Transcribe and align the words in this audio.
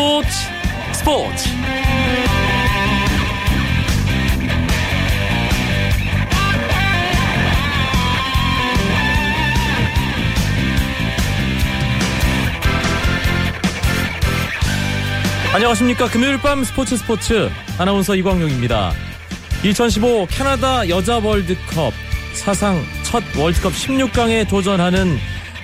스포츠. 0.00 0.28
스포츠. 0.94 1.48
안녕하십니까. 15.52 16.08
금요일 16.08 16.40
밤 16.40 16.64
스포츠 16.64 16.96
스포츠. 16.96 17.50
아나운서 17.76 18.14
이광용입니다. 18.14 18.92
2015 19.62 20.28
캐나다 20.30 20.88
여자 20.88 21.18
월드컵 21.18 21.92
사상 22.32 22.82
첫 23.02 23.22
월드컵 23.36 23.74
16강에 23.74 24.48
도전하는 24.48 25.18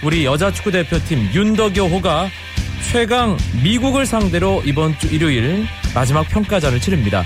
우리 0.05 0.27
여자 0.27 0.53
축구 0.53 0.71
대표팀 0.73 1.31
윤덕여호가 1.33 2.29
최강 2.91 3.37
미국을 3.63 4.07
상대로 4.07 4.63
이번 4.65 4.99
주 4.99 5.07
일요일 5.09 5.67
마지막 5.95 6.29
평가전을 6.29 6.81
치릅니다. 6.81 7.25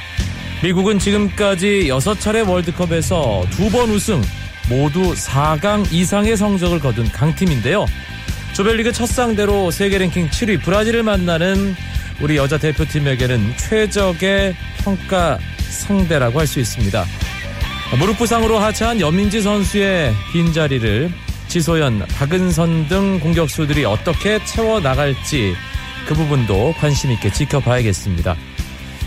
미국은 0.62 0.98
지금까지 0.98 1.84
6차례 1.88 2.48
월드컵에서 2.48 3.45
두 3.50 3.70
번 3.70 3.91
우승, 3.91 4.20
모두 4.69 5.14
4강 5.14 5.92
이상의 5.92 6.36
성적을 6.36 6.80
거둔 6.80 7.09
강팀인데요. 7.10 7.86
조별리그 8.55 8.92
첫 8.92 9.06
상대로 9.06 9.70
세계 9.70 9.98
랭킹 9.98 10.30
7위 10.30 10.62
브라질을 10.62 11.02
만나는 11.02 11.74
우리 12.20 12.36
여자 12.36 12.58
대표팀에게는 12.58 13.55
최적의 13.56 14.55
평가 14.78 15.38
상대라고 15.58 16.41
할 16.41 16.47
수 16.47 16.58
있습니다. 16.61 17.05
무릎 17.98 18.19
부상으로 18.19 18.58
하차한 18.58 19.00
여민지 19.00 19.41
선수의 19.41 20.12
빈자리를 20.33 21.11
지소연, 21.50 22.06
박은선 22.06 22.86
등 22.86 23.19
공격수들이 23.19 23.84
어떻게 23.84 24.42
채워 24.44 24.78
나갈지 24.78 25.52
그 26.06 26.14
부분도 26.14 26.75
관심 26.78 27.11
있게 27.11 27.33
지켜봐야겠습니다. 27.33 28.36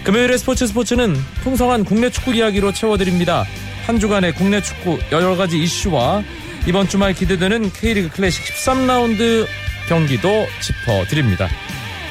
금요일의 0.03 0.37
스포츠 0.37 0.67
스포츠는 0.67 1.15
풍성한 1.41 1.85
국내 1.85 2.09
축구 2.09 2.35
이야기로 2.35 2.73
채워드립니다. 2.73 3.45
한 3.85 3.97
주간의 3.97 4.33
국내 4.33 4.61
축구 4.61 4.99
여러 5.13 5.37
가지 5.37 5.57
이슈와 5.57 6.21
이번 6.67 6.89
주말 6.89 7.13
기대되는 7.13 7.71
K리그 7.71 8.09
클래식 8.09 8.43
13라운드 8.43 9.47
경기도 9.87 10.45
짚어드립니다. 10.59 11.47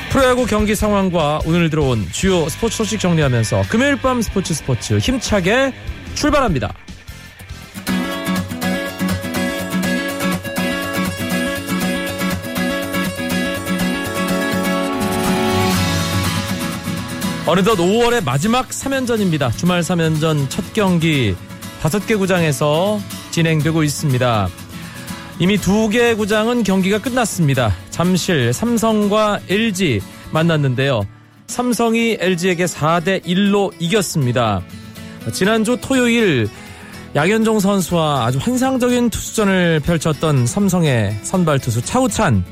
프로야구 0.09 0.47
경기 0.47 0.75
상황과 0.75 1.41
오늘 1.45 1.69
들어온 1.69 2.09
주요 2.11 2.48
스포츠 2.48 2.79
소식 2.79 3.01
정리하면서 3.01 3.64
금요일 3.69 3.97
밤 3.97 4.23
스포츠 4.23 4.55
스포츠 4.55 4.97
힘차게 4.97 5.75
출발합니다. 6.14 6.73
어느덧 17.45 17.77
5월의 17.77 18.25
마지막 18.25 18.69
3연전입니다. 18.69 19.57
주말 19.57 19.81
3연전 19.81 20.48
첫 20.48 20.73
경기 20.73 21.35
5개 21.83 22.17
구장에서 22.17 23.01
진행되고 23.33 23.83
있습니다. 23.83 24.48
이미 25.41 25.59
두 25.59 25.89
개 25.91 26.15
구장은 26.15 26.63
경기가 26.63 26.98
끝났습니다. 26.98 27.75
잠실, 27.91 28.53
삼성과 28.53 29.41
LG 29.48 30.01
만났는데요. 30.31 31.03
삼성이 31.48 32.17
LG에게 32.20 32.67
4대 32.67 33.25
1로 33.25 33.73
이겼습니다. 33.81 34.63
지난주 35.33 35.77
토요일 35.81 36.48
양현종 37.17 37.59
선수와 37.59 38.25
아주 38.25 38.39
환상적인 38.39 39.11
투수전을 39.11 39.81
펼쳤던 39.81 40.47
삼성의 40.47 41.19
선발 41.23 41.59
투수 41.59 41.83
차우찬 41.83 42.45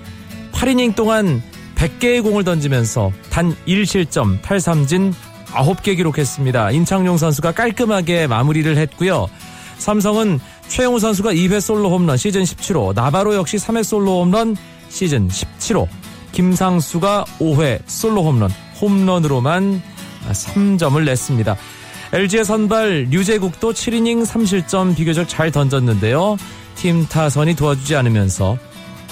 8이닝 0.52 0.96
동안 0.96 1.42
100개의 1.80 2.22
공을 2.22 2.44
던지면서 2.44 3.10
단 3.30 3.56
1실점 3.66 4.42
탈삼진 4.42 5.14
9개 5.46 5.96
기록했습니다. 5.96 6.72
임창용 6.72 7.16
선수가 7.16 7.52
깔끔하게 7.52 8.26
마무리를 8.26 8.76
했고요. 8.76 9.28
삼성은 9.78 10.40
최영우 10.68 10.98
선수가 10.98 11.32
2회 11.32 11.58
솔로 11.58 11.90
홈런 11.90 12.18
시즌 12.18 12.42
17호, 12.42 12.94
나바로 12.94 13.34
역시 13.34 13.56
3회 13.56 13.82
솔로 13.82 14.20
홈런 14.20 14.56
시즌 14.90 15.28
17호, 15.28 15.88
김상수가 16.32 17.24
5회 17.38 17.80
솔로 17.86 18.24
홈런, 18.24 18.50
홈런으로만 18.80 19.82
3점을 20.30 21.02
냈습니다. 21.02 21.56
LG의 22.12 22.44
선발 22.44 23.06
류재국도 23.10 23.72
7이닝 23.72 24.26
3실점 24.26 24.94
비교적 24.94 25.28
잘 25.30 25.50
던졌는데요. 25.50 26.36
팀 26.74 27.06
타선이 27.06 27.56
도와주지 27.56 27.96
않으면서 27.96 28.58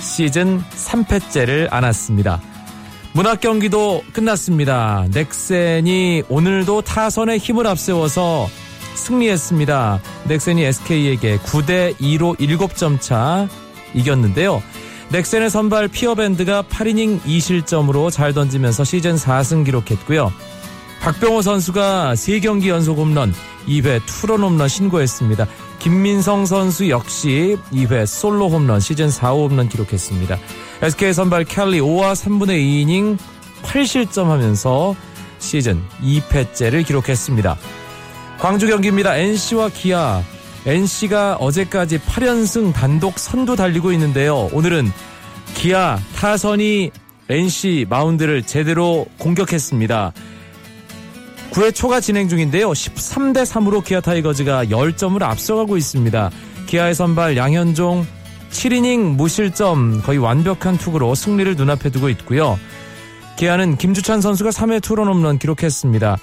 시즌 0.00 0.60
3패째를 0.60 1.72
안았습니다. 1.72 2.57
문학 3.18 3.40
경기도 3.40 4.04
끝났습니다. 4.12 5.04
넥센이 5.12 6.22
오늘도 6.28 6.82
타선의 6.82 7.38
힘을 7.38 7.66
앞세워서 7.66 8.48
승리했습니다. 8.94 10.00
넥센이 10.28 10.62
SK에게 10.62 11.38
9대 11.38 11.96
2로 11.96 12.38
7점 12.38 13.00
차 13.00 13.48
이겼는데요. 13.92 14.62
넥센의 15.08 15.50
선발 15.50 15.88
피어밴드가 15.88 16.62
8이닝 16.62 17.22
2실점으로 17.22 18.12
잘 18.12 18.32
던지면서 18.32 18.84
시즌 18.84 19.16
4승 19.16 19.64
기록했고요. 19.64 20.32
박병호 21.00 21.42
선수가 21.42 22.12
3경기 22.14 22.68
연속 22.68 22.98
홈런, 22.98 23.34
2회 23.66 24.00
투런 24.06 24.44
홈런 24.44 24.68
신고했습니다. 24.68 25.48
김민성 25.78 26.44
선수 26.44 26.88
역시 26.88 27.56
2회 27.72 28.06
솔로 28.06 28.48
홈런, 28.48 28.80
시즌 28.80 29.08
4호 29.08 29.50
홈런 29.50 29.68
기록했습니다. 29.68 30.38
SK 30.82 31.12
선발 31.12 31.44
켈리 31.44 31.80
5와 31.80 32.12
3분의 32.12 32.58
2이닝 32.58 33.18
8실점 33.62 34.24
하면서 34.24 34.94
시즌 35.38 35.80
2패째를 36.02 36.86
기록했습니다. 36.86 37.56
광주 38.38 38.66
경기입니다. 38.66 39.16
NC와 39.16 39.68
기아. 39.70 40.22
NC가 40.66 41.36
어제까지 41.36 41.98
8연승 41.98 42.72
단독 42.72 43.18
선두 43.18 43.56
달리고 43.56 43.92
있는데요. 43.92 44.48
오늘은 44.52 44.90
기아 45.54 45.98
타선이 46.16 46.90
NC 47.28 47.86
마운드를 47.88 48.42
제대로 48.42 49.06
공격했습니다. 49.18 50.12
9회 51.50 51.74
초가 51.74 52.00
진행 52.00 52.28
중인데요. 52.28 52.70
13대 52.70 53.44
3으로 53.44 53.82
기아 53.82 54.00
타이거즈가 54.00 54.66
10점을 54.66 55.20
앞서가고 55.22 55.76
있습니다. 55.76 56.30
기아의 56.66 56.94
선발 56.94 57.36
양현종 57.36 58.06
7이닝 58.50 59.16
무실점 59.16 60.02
거의 60.02 60.18
완벽한 60.18 60.78
투구로 60.78 61.14
승리를 61.14 61.56
눈앞에 61.56 61.90
두고 61.90 62.08
있고요. 62.10 62.58
기아는 63.36 63.76
김주찬 63.76 64.20
선수가 64.20 64.50
3회 64.50 64.82
투런 64.82 65.08
홈런 65.08 65.38
기록했습니다. 65.38 66.18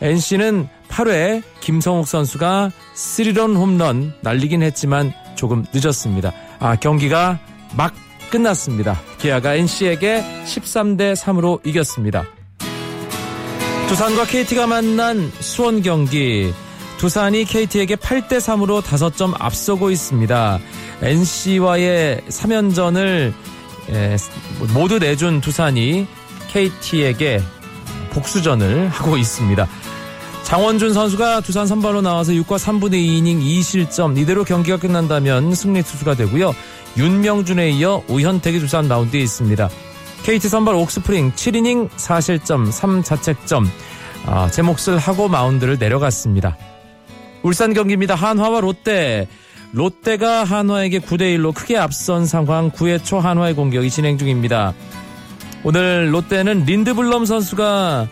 NC는 0.00 0.68
8회 0.88 1.42
김성욱 1.60 2.06
선수가 2.06 2.70
3런 2.94 3.56
홈런 3.56 4.14
날리긴 4.22 4.62
했지만 4.62 5.12
조금 5.36 5.64
늦었습니다. 5.72 6.32
아, 6.58 6.76
경기가 6.76 7.38
막 7.76 7.94
끝났습니다. 8.30 8.98
기아가 9.18 9.54
NC에게 9.54 10.22
13대 10.44 11.14
3으로 11.14 11.60
이겼습니다. 11.66 12.24
두산과 13.88 14.26
KT가 14.26 14.66
만난 14.66 15.30
수원 15.40 15.80
경기. 15.80 16.52
두산이 16.98 17.44
KT에게 17.44 17.96
8대 17.96 18.38
3으로 18.38 18.82
5점 18.82 19.34
앞서고 19.38 19.90
있습니다. 19.90 20.58
NC와의 21.02 22.22
3연전을 22.28 23.32
모두 24.74 24.98
내준 24.98 25.40
두산이 25.40 26.06
KT에게 26.48 27.40
복수전을 28.10 28.88
하고 28.88 29.16
있습니다. 29.16 29.68
장원준 30.42 30.92
선수가 30.92 31.40
두산 31.42 31.66
선발로 31.66 32.02
나와서 32.02 32.32
6과 32.32 32.58
3분의 32.58 32.94
2이닝 32.94 33.40
2실점 33.42 34.18
이대로 34.18 34.44
경기가 34.44 34.78
끝난다면 34.78 35.54
승리 35.54 35.82
투수가 35.82 36.14
되고요. 36.14 36.54
윤명준에 36.96 37.70
이어 37.70 38.02
우현택이 38.08 38.58
두산 38.58 38.88
라운드에 38.88 39.20
있습니다. 39.20 39.68
KT 40.26 40.48
선발 40.48 40.74
옥스프링 40.74 41.34
7이닝 41.34 41.88
4실점 41.88 42.68
3자책점 42.68 43.64
아, 44.24 44.50
제 44.50 44.60
몫을 44.60 44.98
하고 44.98 45.28
마운드를 45.28 45.78
내려갔습니다. 45.78 46.56
울산 47.44 47.72
경기입니다. 47.72 48.16
한화와 48.16 48.60
롯데 48.60 49.28
롯데가 49.70 50.42
한화에게 50.42 50.98
9대1로 50.98 51.54
크게 51.54 51.76
앞선 51.78 52.26
상황 52.26 52.72
9회 52.72 53.04
초 53.04 53.20
한화의 53.20 53.54
공격이 53.54 53.88
진행 53.88 54.18
중입니다. 54.18 54.74
오늘 55.62 56.12
롯데는 56.12 56.64
린드블럼 56.64 57.24
선수가 57.24 58.08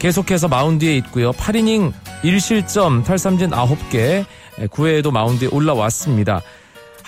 계속해서 0.00 0.48
마운드에 0.48 0.96
있고요. 0.96 1.30
8이닝 1.30 1.92
1실점 2.24 3.04
탈삼진 3.04 3.50
9개 3.50 4.24
9회에도 4.66 5.12
마운드에 5.12 5.46
올라왔습니다. 5.52 6.42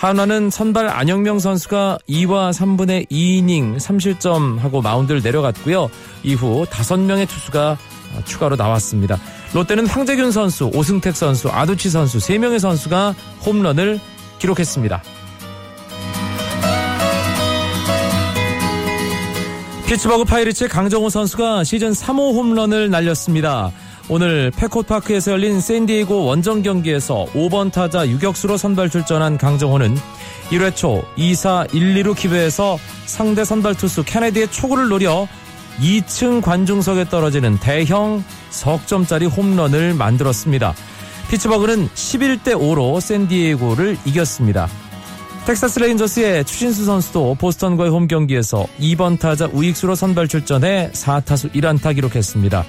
한화는 0.01 0.49
선발 0.49 0.89
안영명 0.89 1.37
선수가 1.37 1.99
2와 2.09 2.49
3분의 2.51 3.07
2이닝 3.11 3.77
3실점하고 3.77 4.81
마운드를 4.81 5.21
내려갔고요. 5.21 5.91
이후 6.23 6.65
5명의 6.71 7.29
투수가 7.29 7.77
추가로 8.25 8.55
나왔습니다. 8.55 9.19
롯데는 9.53 9.85
황재균 9.85 10.31
선수, 10.31 10.71
오승택 10.73 11.15
선수, 11.15 11.49
아두치 11.49 11.91
선수 11.91 12.17
3명의 12.17 12.57
선수가 12.57 13.13
홈런을 13.45 13.99
기록했습니다. 14.39 15.03
피츠버그 19.85 20.23
파이리츠의 20.23 20.67
강정호 20.67 21.09
선수가 21.09 21.63
시즌 21.63 21.91
3호 21.91 22.33
홈런을 22.33 22.89
날렸습니다. 22.89 23.71
오늘 24.09 24.51
패코파크에서 24.51 25.31
열린 25.31 25.61
샌디에이고 25.61 26.25
원정 26.25 26.63
경기에서 26.63 27.25
5번 27.33 27.71
타자 27.71 28.07
유격수로 28.07 28.57
선발 28.57 28.89
출전한 28.89 29.37
강정호는 29.37 29.95
1회 30.49 30.75
초 30.75 31.03
2사 31.17 31.73
1, 31.73 32.03
2루 32.03 32.15
기회에서 32.15 32.77
상대 33.05 33.45
선발 33.45 33.75
투수 33.75 34.03
케네디의 34.03 34.49
초구를 34.49 34.89
노려 34.89 35.27
2층 35.79 36.41
관중석에 36.41 37.05
떨어지는 37.05 37.57
대형 37.59 38.23
석점짜리 38.49 39.25
홈런을 39.27 39.93
만들었습니다. 39.93 40.73
피츠버그는 41.29 41.87
11대 41.87 42.55
5로 42.55 42.99
샌디에이고를 42.99 43.97
이겼습니다. 44.05 44.67
텍사스 45.45 45.79
레인저스의 45.79 46.45
추신수 46.45 46.85
선수도 46.85 47.35
보스턴과의 47.35 47.89
홈 47.89 48.07
경기에서 48.07 48.67
2번 48.79 49.17
타자 49.17 49.47
우익수로 49.51 49.95
선발 49.95 50.27
출전해 50.27 50.91
4타수 50.93 51.53
1안타 51.53 51.95
기록했습니다. 51.95 52.63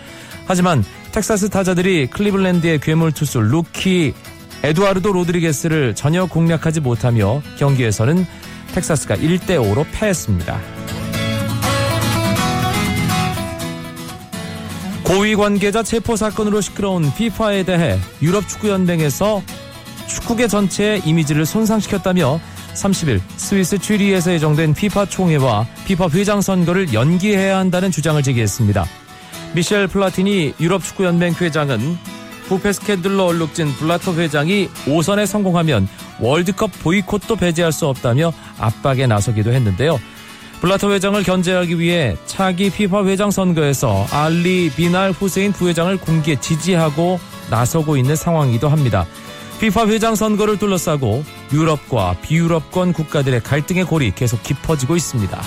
하지만 0.46 0.84
텍사스 1.12 1.50
타자들이 1.50 2.08
클리블랜드의 2.08 2.80
괴물 2.80 3.12
투수 3.12 3.40
루키 3.40 4.14
에두아르도 4.62 5.12
로드리게스를 5.12 5.94
전혀 5.94 6.26
공략하지 6.26 6.80
못하며 6.80 7.42
경기에서는 7.58 8.26
텍사스가 8.74 9.16
1대5로 9.16 9.84
패했습니다. 9.92 10.60
고위 15.02 15.34
관계자 15.34 15.82
체포 15.82 16.16
사건으로 16.16 16.60
시끄러운 16.60 17.12
피파에 17.14 17.64
대해 17.64 17.98
유럽 18.22 18.48
축구 18.48 18.68
연맹에서 18.68 19.42
축구계 20.06 20.48
전체의 20.48 21.02
이미지를 21.04 21.44
손상시켰다며 21.44 22.40
30일 22.74 23.20
스위스 23.36 23.78
취리에서 23.78 24.32
예정된 24.32 24.74
피파 24.74 25.06
총회와 25.06 25.66
피파 25.86 26.08
회장 26.10 26.40
선거를 26.40 26.94
연기해야 26.94 27.58
한다는 27.58 27.90
주장을 27.90 28.22
제기했습니다. 28.22 28.86
미셸 29.54 29.88
플라티니 29.88 30.54
유럽 30.60 30.82
축구 30.82 31.04
연맹 31.04 31.34
회장은 31.40 31.98
부패 32.48 32.72
스캔들로 32.72 33.26
얼룩진 33.26 33.72
블라터 33.74 34.14
회장이 34.14 34.68
5선에 34.86 35.26
성공하면 35.26 35.88
월드컵 36.20 36.70
보이콧도 36.82 37.36
배제할 37.36 37.72
수 37.72 37.86
없다며 37.86 38.32
압박에 38.58 39.06
나서기도 39.06 39.52
했는데요. 39.52 40.00
블라터 40.60 40.92
회장을 40.92 41.20
견제하기 41.22 41.80
위해 41.80 42.16
차기 42.26 42.70
피파 42.70 43.04
회장 43.04 43.30
선거에서 43.30 44.06
알리 44.10 44.70
비날 44.70 45.10
후세인 45.10 45.52
부회장을 45.52 45.96
공개 45.98 46.38
지지하고 46.38 47.18
나서고 47.50 47.96
있는 47.96 48.16
상황이기도 48.16 48.68
합니다. 48.68 49.06
피파 49.60 49.86
회장 49.88 50.14
선거를 50.14 50.58
둘러싸고 50.58 51.24
유럽과 51.52 52.16
비유럽권 52.22 52.92
국가들의 52.92 53.42
갈등의 53.42 53.84
골이 53.84 54.12
계속 54.14 54.42
깊어지고 54.42 54.96
있습니다. 54.96 55.40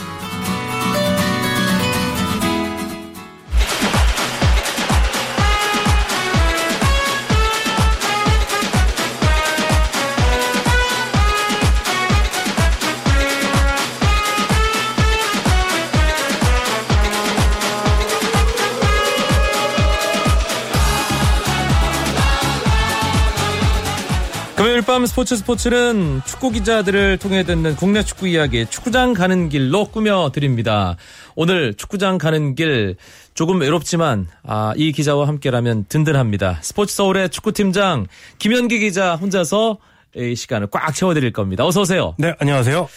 스포츠 25.08 25.36
스포츠는 25.36 26.22
축구 26.26 26.52
기자들을 26.52 27.18
통해 27.18 27.44
듣는 27.44 27.76
국내 27.76 28.04
축구 28.04 28.28
이야기 28.28 28.66
축구장 28.66 29.14
가는 29.14 29.50
길로 29.50 29.86
꾸며 29.86 30.32
드립니다. 30.34 30.96
오늘 31.36 31.74
축구장 31.74 32.18
가는 32.18 32.56
길 32.56 32.96
조금 33.34 33.60
외롭지만 33.62 34.28
아, 34.44 34.74
이 34.76 34.92
기자와 34.92 35.28
함께라면 35.28 35.86
든든합니다. 35.90 36.60
스포츠 36.62 36.96
서울의 36.96 37.30
축구팀장 37.30 38.08
김현기 38.40 38.80
기자 38.80 39.16
혼자서 39.16 39.78
이 40.16 40.36
시간을 40.36 40.68
꽉 40.72 40.94
채워드릴 40.96 41.34
겁니다. 41.34 41.66
어서 41.66 41.82
오세요. 41.82 42.16
네, 42.18 42.34
안녕하세요. 42.40 42.88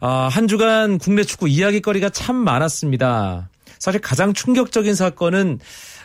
아, 0.00 0.28
한 0.30 0.48
주간 0.48 0.98
국내 0.98 1.24
축구 1.24 1.48
이야기거리가 1.48 2.10
참 2.10 2.36
많았습니다. 2.36 3.48
사실 3.78 4.00
가장 4.00 4.32
충격적인 4.32 4.94
사건은 4.94 5.58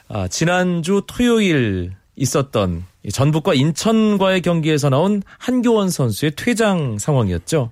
아, 0.09 0.27
지난주 0.27 1.03
토요일 1.07 1.93
있었던 2.15 2.85
전북과 3.11 3.53
인천과의 3.53 4.41
경기에서 4.41 4.89
나온 4.89 5.21
한교원 5.37 5.89
선수의 5.89 6.33
퇴장 6.35 6.99
상황이었죠. 6.99 7.71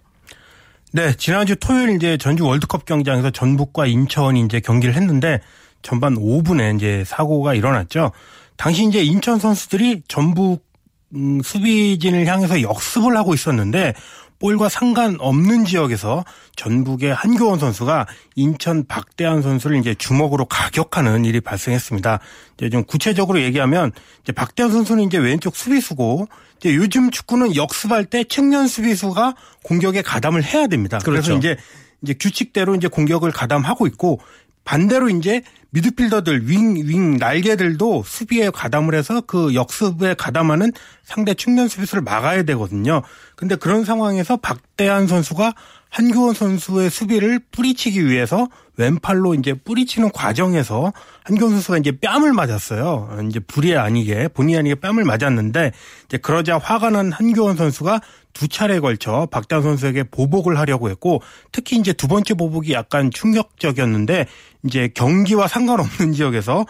네, 0.94 1.14
지난주 1.16 1.56
토요일 1.56 1.96
이제 1.96 2.18
전주 2.18 2.46
월드컵 2.46 2.86
경기장에서 2.86 3.32
전북과 3.32 3.86
인천이 3.86 4.42
이제 4.42 4.60
경기를 4.60 4.96
했는데 4.96 5.40
전반 5.82 6.16
5분에 6.16 6.76
이제 6.76 7.04
사고가 7.06 7.54
일어났죠. 7.54 8.12
당시 8.58 8.86
이제 8.86 9.02
인천 9.02 9.40
선수들이 9.40 10.04
전북 10.08 10.66
음, 11.14 11.42
수비진을 11.44 12.26
향해서 12.26 12.62
역습을 12.62 13.18
하고 13.18 13.34
있었는데 13.34 13.94
볼과 14.42 14.70
상관없는 14.70 15.66
지역에서 15.66 16.26
전북의 16.56 17.14
한교원 17.14 17.60
선수가 17.60 18.08
인천 18.36 18.86
박대한 18.88 19.42
선수를 19.42 19.78
이제 19.78 19.94
주먹으로 19.94 20.46
가격하는 20.46 21.26
일이 21.26 21.40
발생했습니다. 21.40 22.20
이제 22.58 22.70
좀 22.70 22.84
구체적으로 22.84 23.42
얘기하면 23.42 23.92
이제 24.24 24.32
박대한 24.32 24.72
선수는 24.72 25.04
이제 25.04 25.20
왼쪽 25.20 25.56
수비수고 25.56 26.28
이제 26.58 26.76
요즘 26.76 27.12
축구는 27.12 27.56
역습할 27.56 28.06
때 28.06 28.24
측면 28.24 28.68
수비수가 28.68 29.36
공격에 29.64 30.02
가담을 30.02 30.44
해야 30.44 30.68
됩니다. 30.68 30.98
그렇죠. 30.98 31.34
그래서 31.34 31.38
이제 31.38 31.58
이제 32.02 32.16
규칙대로 32.20 32.74
이제 32.74 32.88
공격을 32.88 33.32
가담하고 33.32 33.86
있고 33.88 34.20
반대로 34.64 35.10
이제 35.10 35.42
미드필더들 35.72 36.50
윙, 36.50 36.76
윙 36.88 37.18
날개들도 37.18 38.04
수비에 38.06 38.50
가담을 38.50 38.94
해서 38.94 39.22
그 39.22 39.54
역습에 39.54 40.16
가담하는 40.16 40.72
상대 41.04 41.34
측면 41.34 41.68
수비수를 41.68 42.04
막아야 42.04 42.44
되거든요. 42.44 43.02
근데 43.36 43.56
그런 43.56 43.86
상황에서 43.86 44.38
박대한 44.38 45.08
선수가 45.08 45.54
한규원 45.90 46.34
선수의 46.34 46.90
수비를 46.90 47.40
뿌리치기 47.52 48.08
위해서 48.08 48.48
왼팔로 48.78 49.34
이제 49.36 49.54
뿌리치는 49.54 50.12
과정에서 50.12 50.94
한규원 51.24 51.54
선수가 51.54 51.78
이제 51.80 51.92
뺨을 51.92 52.34
맞았어요. 52.34 53.20
이제 53.30 53.40
불이 53.40 53.76
아니게 53.76 54.30
본의 54.30 54.58
아니게 54.58 54.76
뺨을 54.76 55.04
맞았는데 55.04 55.72
이제 56.06 56.18
그러자 56.18 56.58
화가 56.58 56.92
난 56.92 57.12
한규원 57.12 57.58
선수가 57.58 58.02
두 58.34 58.48
차례에 58.48 58.80
걸쳐 58.80 59.28
박대한 59.32 59.64
선수에게 59.64 60.04
보복을 60.04 60.58
하려고 60.58 60.90
했고 60.90 61.22
특히 61.52 61.78
이제 61.78 61.94
두 61.94 62.08
번째 62.08 62.34
보복이 62.34 62.74
약간 62.74 63.12
충격적이었는데 63.12 64.28
이제 64.64 64.90
경기와 64.94 65.48
상관없는 65.48 66.14
지역에서 66.14 66.66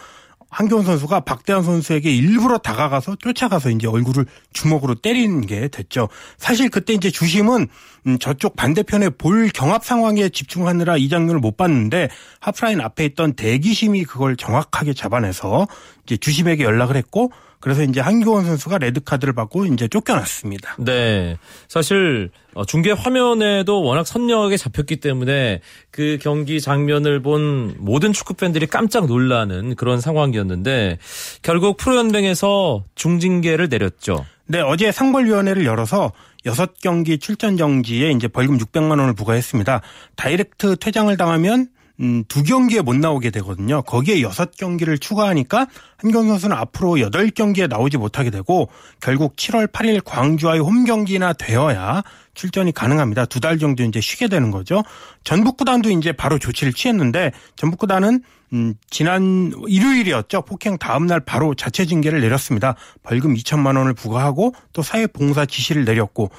한교원 0.52 0.86
선수가 0.86 1.22
박대환 1.22 1.64
선수에게 1.64 2.14
일부러 2.14 2.58
다가가서 2.58 3.16
쫓아가서 3.16 3.70
이제 3.72 3.88
얼굴을 3.88 4.26
주먹으로 4.52 4.96
때리는 4.96 5.42
게 5.48 5.70
됐죠. 5.70 6.10
사실 6.38 6.70
그때 6.70 6.94
이제 6.94 7.10
주심은 7.10 7.68
음, 8.08 8.20
저쪽 8.20 8.56
반대편에 8.58 9.12
볼 9.12 9.50
경합 9.54 9.86
상황에 9.86 10.28
집중하느라 10.30 10.98
이 10.98 11.08
장면을 11.08 11.40
못 11.40 11.56
봤는데 11.56 12.10
하프라인 12.42 12.82
앞에 12.82 13.06
있던 13.06 13.34
대기심이 13.34 14.04
그걸 14.04 14.36
정확하게 14.36 14.94
잡아내서 14.94 15.68
이제 16.06 16.18
주심에게 16.18 16.64
연락을 16.64 16.96
했고 16.96 17.32
그래서 17.62 17.84
이제 17.84 18.02
한교원 18.02 18.44
선수가 18.46 18.80
레드 18.80 19.02
카드를 19.02 19.34
받고 19.34 19.68
이제 19.68 19.88
쫓겨났습니다. 19.88 20.76
네. 20.80 21.38
사실 21.68 22.32
어, 22.56 22.66
중계 22.66 22.92
화면에도 22.92 23.84
워낙 23.84 24.06
선명하게 24.06 24.58
잡혔기 24.58 24.98
때문에 24.98 25.62
그 25.92 26.18
경기 26.20 26.60
장면을 26.60 27.22
본 27.22 27.76
모든 27.78 28.14
축구 28.14 28.34
팬들이 28.34 28.66
깜짝 28.66 29.06
놀라는 29.06 29.76
그런 29.76 30.02
상황이었는데 30.02 30.98
결국 31.44 31.78
프로연맹에서 31.78 32.84
중징계를 32.96 33.70
내렸죠. 33.70 34.26
네, 34.48 34.60
어제 34.60 34.92
상벌위원회를 34.92 35.64
열어서 35.66 36.12
6경기 36.46 37.22
출전 37.22 37.58
정지에 37.58 38.10
이제 38.10 38.28
벌금 38.28 38.58
600만 38.58 39.00
원을 39.00 39.14
부과했습니다. 39.14 39.82
다이렉트 40.16 40.78
퇴장을 40.78 41.16
당하면 41.16 41.68
음, 42.02 42.24
두 42.28 42.42
경기에 42.44 42.82
못 42.82 42.96
나오게 42.96 43.30
되거든요. 43.30 43.84
거기에 43.84 44.22
여섯 44.22 44.56
경기를 44.58 44.98
추가하니까 44.98 45.68
한경 45.98 46.28
선수는 46.28 46.56
앞으로 46.58 47.00
여덟 47.00 47.30
경기에 47.30 47.68
나오지 47.68 47.98
못하게 47.98 48.32
되고 48.32 48.70
결국 49.00 49.36
7월 49.36 49.68
8일 49.72 50.02
광주와의 50.04 50.62
홈 50.62 50.84
경기나 50.84 51.34
되어야 51.34 52.02
출전이 52.34 52.72
가능합니다. 52.72 53.26
두 53.26 53.40
달 53.40 53.60
정도 53.60 53.84
이제 53.84 54.02
쉬게 54.02 54.28
되는 54.28 54.50
거죠. 54.52 54.84
전북구단도 55.24 55.92
이제 55.92 56.12
바로 56.12 56.40
조치를 56.40 56.74
취했는데 56.74 57.32
전북구단은 57.56 58.22
음, 58.54 58.74
지난 58.90 59.52
일요일이었죠. 59.68 60.42
폭행 60.42 60.78
다음 60.78 61.06
날 61.06 61.20
바로 61.22 61.54
자체 61.56 61.86
징계를 61.86 62.20
내렸습니다. 62.22 62.76
벌금 63.04 63.34
2천만 63.36 63.78
원을 63.78 63.94
부과하고 63.94 64.54
또 64.74 64.82
사회봉사 64.82 65.46
지시를 65.46 65.86
내렸고 65.86 66.32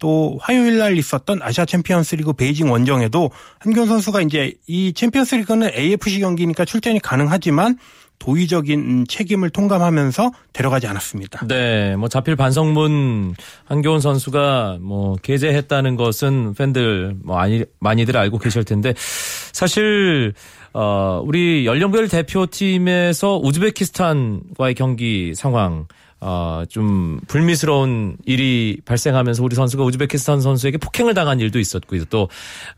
또 0.00 0.38
화요일 0.40 0.78
날 0.78 0.98
있었던 0.98 1.40
아시아 1.42 1.64
챔피언스 1.64 2.16
리그 2.16 2.32
베이징 2.32 2.72
원정에도 2.72 3.30
한교원 3.60 3.86
선수가 3.86 4.22
이제 4.22 4.54
이 4.66 4.92
챔피언스 4.92 5.36
리그는 5.36 5.70
AFC 5.72 6.18
경기니까 6.18 6.64
출전이 6.64 6.98
가능하지만 7.00 7.78
도의적인 8.18 9.06
책임을 9.08 9.50
통감하면서 9.50 10.30
데려가지 10.52 10.86
않았습니다. 10.86 11.46
네, 11.46 11.96
뭐 11.96 12.08
자필 12.08 12.36
반성문 12.36 13.34
한교원 13.64 14.00
선수가 14.00 14.78
뭐 14.80 15.16
게재했다는 15.16 15.96
것은 15.96 16.54
팬들 16.54 17.16
뭐 17.22 17.36
많이 17.36 17.64
많이들 17.78 18.16
알고 18.16 18.38
계실 18.38 18.64
텐데 18.64 18.94
사실 18.96 20.34
어 20.72 21.22
우리 21.24 21.66
연령별 21.66 22.08
대표팀에서 22.08 23.38
우즈베키스탄과의 23.38 24.74
경기 24.74 25.34
상황 25.34 25.86
어, 26.20 26.64
좀 26.68 27.18
불미스러운 27.28 28.16
일이 28.26 28.78
발생하면서 28.84 29.42
우리 29.42 29.54
선수가 29.56 29.84
우즈베키스탄 29.84 30.40
선수에게 30.40 30.78
폭행을 30.78 31.14
당한 31.14 31.40
일도 31.40 31.58
있었고요. 31.58 32.04
또 32.06 32.28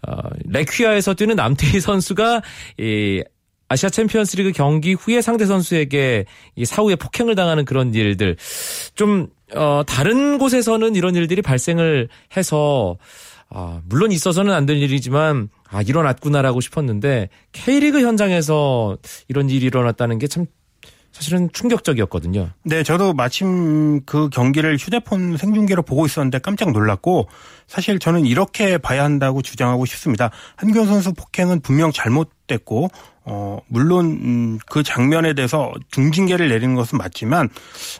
어, 0.07 0.17
레퀴아에서 0.47 1.15
뛰는 1.15 1.37
남태희 1.37 1.81
선수가 1.81 2.43
이 2.79 3.23
아시아 3.69 3.89
챔피언스리그 3.89 4.53
경기 4.53 4.93
후에 4.93 5.23
상대 5.23 5.47
선수에게 5.47 6.27
이 6.57 6.65
사후에 6.65 6.95
폭행을 6.97 7.35
당하는 7.35 7.65
그런 7.65 7.95
일들 7.95 8.37
좀 8.95 9.29
어, 9.55 9.83
다른 9.87 10.39
곳에서는 10.39 10.95
이런 10.95 11.15
일들이 11.17 11.43
발생을 11.43 12.09
해서 12.37 12.97
아, 13.55 13.81
물론 13.87 14.13
있어서는 14.13 14.53
안 14.55 14.65
될 14.67 14.79
일이지만 14.79 15.49
아 15.69 15.83
일어났구나라고 15.83 16.61
싶었는데 16.61 17.29
K리그 17.53 18.01
현장에서 18.01 18.97
이런 19.29 19.51
일이 19.51 19.67
일어났다는 19.67 20.19
게 20.19 20.27
참 20.27 20.47
사실은 21.13 21.51
충격적이었거든요. 21.53 22.51
네, 22.65 22.83
저도 22.83 23.13
마침 23.13 24.01
그 24.07 24.31
경기를 24.31 24.77
휴대폰 24.79 25.37
생중계로 25.37 25.83
보고 25.83 26.07
있었는데 26.07 26.39
깜짝 26.39 26.73
놀랐고 26.73 27.29
사실 27.67 27.99
저는 27.99 28.25
이렇게 28.27 28.79
봐야 28.79 29.05
한다고 29.05 29.43
주장하고 29.43 29.85
싶습니다. 29.85 30.31
한경 30.57 30.87
선수 30.87 31.13
폭행은 31.13 31.61
분명 31.61 31.93
잘못됐고 31.93 32.89
어 33.25 33.59
물론 33.69 34.07
음, 34.07 34.59
그 34.67 34.83
장면에 34.83 35.35
대해서 35.35 35.73
중징계를 35.91 36.49
내리는 36.49 36.75
것은 36.75 36.99
맞지만 36.99 37.51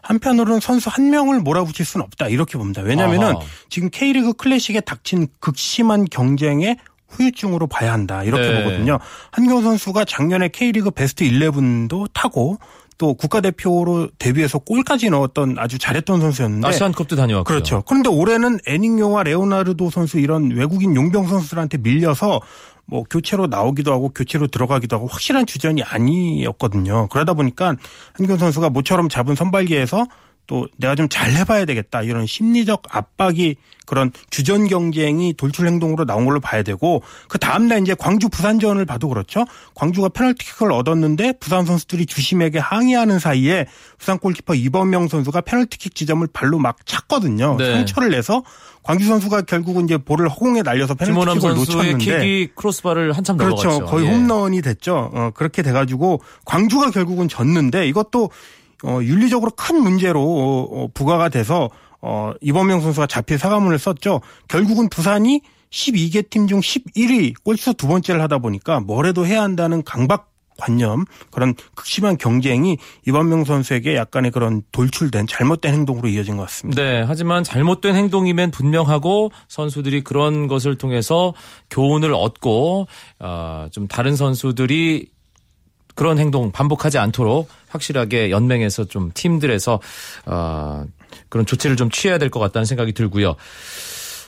한편으로는 0.03 0.61
선수 0.61 0.89
한 0.91 1.11
명을 1.11 1.41
몰아붙일 1.41 1.85
수는 1.85 2.05
없다 2.07 2.29
이렇게 2.29 2.59
봅니다. 2.59 2.81
왜냐하면은 2.83 3.35
지금 3.69 3.89
K리그 3.91 4.33
클래식에 4.33 4.81
닥친 4.81 5.29
극심한 5.39 6.07
경쟁에 6.07 6.77
후유증으로 7.13 7.67
봐야 7.67 7.93
한다 7.93 8.25
이렇게 8.25 8.43
네. 8.43 8.65
보거든요. 8.65 8.99
한경 9.31 9.63
선수가 9.63 10.07
작년에 10.07 10.49
K리그 10.49 10.91
베스트 10.91 11.25
11도 11.25 12.09
타고 12.13 12.59
또 12.99 13.15
국가대표로 13.15 14.11
데뷔해서 14.19 14.59
골까지 14.59 15.11
넣었던 15.11 15.57
아주 15.59 15.79
잘했던 15.79 16.21
선수였는데 16.21 16.69
아시안컵도 16.69 17.17
다녀왔고 17.17 17.45
그렇죠. 17.45 17.83
그런데 17.87 18.09
올해는 18.09 18.61
애닝요와 18.67 19.23
레오나르도 19.23 19.91
선수 19.91 20.19
이런 20.19 20.51
외국인 20.53 20.95
용병 20.95 21.27
선수들한테 21.27 21.79
밀려서 21.79 22.41
뭐 22.85 23.05
교체로 23.09 23.47
나오기도 23.47 23.93
하고 23.93 24.11
교체로 24.11 24.47
들어가기도 24.47 24.97
하고 24.97 25.07
확실한 25.07 25.47
주전이 25.47 25.83
아니었거든요. 25.83 27.09
그러다 27.09 27.35
보니까 27.35 27.77
한경 28.15 28.39
선수가 28.39 28.71
모처럼 28.71 29.09
잡은 29.09 29.35
선발기에서 29.35 30.07
또 30.47 30.67
내가 30.77 30.95
좀 30.95 31.09
잘 31.09 31.33
해봐야 31.33 31.65
되겠다 31.65 32.03
이런 32.03 32.27
심리적 32.27 32.83
압박이 32.91 33.57
그런 33.87 34.13
주전 34.31 34.69
경쟁이 34.69 35.35
돌출 35.35 35.67
행동으로 35.67 36.05
나온 36.05 36.25
걸로 36.25 36.41
봐야 36.41 36.63
되고 36.63 37.03
그 37.29 37.39
다음날 37.39 37.83
이제 37.83 37.95
광주 37.95 38.29
부산전을 38.29 38.87
봐도 38.87 39.09
그렇죠. 39.09 39.45
광주가 39.75 40.09
페널티킥을 40.09 40.73
얻었는데 40.73 41.35
부산 41.41 41.67
선수들이 41.67 42.07
주심에게 42.07 42.59
항의하는 42.59 43.19
사이에 43.19 43.67
부산 43.99 44.19
골키퍼 44.19 44.55
이범명 44.55 45.09
선수가 45.09 45.43
페널티킥 45.43 45.95
지점을 45.95 46.27
발로 46.33 46.59
막 46.59 46.87
찼거든요. 46.87 47.57
네. 47.59 47.73
상처를 47.75 48.11
내서 48.11 48.43
광주 48.83 49.07
선수가 49.07 49.43
결국은 49.43 49.85
이제 49.85 49.99
볼을 49.99 50.29
허공에 50.29 50.63
날려서 50.63 50.95
페널티킥을 50.95 51.55
놓쳤는데 51.55 51.99
킥이 51.99 52.49
크로스바를 52.55 53.13
한참 53.13 53.37
그렇죠. 53.37 53.69
넘어갔죠. 53.69 53.91
거의 53.91 54.07
예. 54.07 54.11
홈런이 54.13 54.63
됐죠. 54.63 55.11
어, 55.13 55.31
그렇게 55.35 55.63
돼가지고 55.63 56.21
광주가 56.45 56.91
결국은 56.91 57.29
졌는데 57.29 57.87
이것도 57.89 58.31
어, 58.85 59.01
윤리적으로 59.03 59.53
큰 59.57 59.81
문제로 59.83 60.23
어, 60.71 60.89
부과가 60.95 61.29
돼서 61.29 61.71
어, 62.01 62.33
이범명 62.41 62.81
선수가 62.81 63.07
자필 63.07 63.39
사과문을 63.39 63.79
썼죠. 63.79 64.21
결국은 64.49 64.89
부산이 64.89 65.41
12개 65.71 66.29
팀 66.29 66.47
중 66.49 66.61
11위 66.61 67.35
꼴찌서 67.45 67.75
두 67.75 67.87
번째를 67.87 68.21
하다 68.23 68.39
보니까 68.39 68.81
뭐래도 68.81 69.25
해야 69.27 69.43
한다는 69.43 69.83
강박 69.85 70.31
관념 70.59 71.07
그런 71.31 71.55
극심한 71.75 72.19
경쟁이 72.19 72.77
이범명 73.07 73.45
선수에게 73.45 73.97
약간의 73.97 74.31
그런 74.31 74.63
돌출된 74.71 75.27
잘못된 75.27 75.73
행동으로 75.73 76.09
이어진 76.09 76.37
것 76.37 76.43
같습니다. 76.43 76.83
네, 76.83 77.03
하지만 77.07 77.43
잘못된 77.43 77.97
행동이면 77.97 78.51
분명하고 78.51 79.33
선수들이 79.49 80.05
그런 80.05 80.49
것을 80.49 80.77
통해서 80.77 81.33
교훈을 81.71 82.13
얻고 82.13 82.87
어, 83.21 83.67
좀 83.73 83.89
다른 83.89 84.15
선수들이 84.15 85.09
그런 85.95 86.19
행동 86.19 86.53
반복하지 86.53 86.99
않도록 86.99 87.49
확실하게 87.69 88.31
연맹에서 88.31 88.85
좀 88.85 89.11
팀들에서 89.15 89.81
어, 90.27 90.85
그런 91.29 91.47
조치를 91.47 91.77
좀 91.77 91.91
취해야 91.91 92.19
될 92.19 92.31
것 92.31 92.41
같다는 92.41 92.65
생각이 92.65 92.93
들고요. 92.93 93.37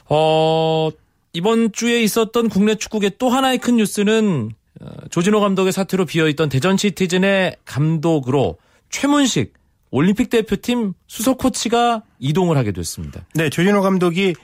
어, 0.08 0.90
이번 1.32 1.72
주에 1.72 2.02
있었던 2.02 2.48
국내 2.48 2.74
축구의 2.74 3.12
또 3.18 3.28
하나의 3.30 3.58
큰 3.58 3.76
뉴스는 3.76 4.50
어, 4.80 4.86
조진호 5.10 5.40
감독의 5.40 5.72
사태로 5.72 6.04
비어있던 6.04 6.48
대전 6.48 6.76
시티즌의 6.76 7.56
감독으로 7.64 8.58
최문식 8.90 9.54
올림픽 9.90 10.28
대표팀 10.30 10.92
수석 11.06 11.38
코치가 11.38 12.02
이동을 12.18 12.56
하게 12.56 12.72
됐습니다. 12.72 13.20
네, 13.34 13.48
조진호 13.48 13.80
감독이 13.80 14.34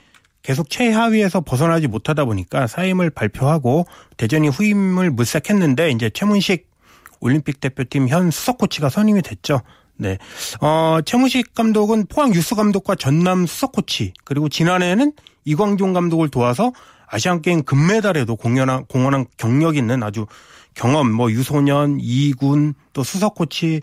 계속 0.43 0.69
최하위에서 0.69 1.41
벗어나지 1.41 1.87
못하다 1.87 2.25
보니까 2.25 2.65
사임을 2.65 3.09
발표하고 3.11 3.85
대전이 4.17 4.47
후임을 4.47 5.11
물색했는데 5.11 5.91
이제 5.91 6.09
최문식 6.09 6.70
올림픽 7.21 7.61
대표팀 7.61 8.09
현 8.09 8.31
수석 8.31 8.57
코치가 8.57 8.89
선임이 8.89 9.21
됐죠. 9.21 9.61
네. 9.95 10.17
어, 10.59 10.99
최무식 11.05 11.53
감독은 11.53 12.07
포항 12.07 12.33
유스 12.33 12.55
감독과 12.55 12.95
전남 12.95 13.45
수석 13.45 13.71
코치, 13.71 14.13
그리고 14.25 14.49
지난해에는 14.49 15.13
이광종 15.45 15.93
감독을 15.93 16.29
도와서 16.29 16.73
아시안게임 17.07 17.63
금메달에도 17.63 18.35
공연한, 18.35 18.85
공헌한 18.85 19.25
경력 19.37 19.77
있는 19.77 20.01
아주 20.01 20.25
경험, 20.73 21.11
뭐 21.11 21.29
유소년, 21.31 21.99
이군, 22.01 22.73
또 22.93 23.03
수석 23.03 23.35
코치, 23.35 23.81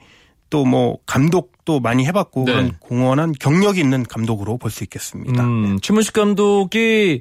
또 0.51 0.65
뭐 0.65 0.99
감독도 1.07 1.81
많이 1.81 2.07
해봤고 2.07 2.45
네. 2.45 2.53
그런 2.53 2.73
공헌한 2.81 3.33
경력이 3.39 3.81
있는 3.81 4.03
감독으로 4.03 4.57
볼 4.59 4.71
수 4.71 4.83
있겠습니다. 4.85 5.45
음, 5.45 5.75
네. 5.75 5.77
최문식 5.83 6.13
감독이 6.15 7.21